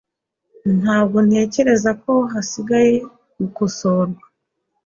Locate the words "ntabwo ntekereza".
0.79-1.91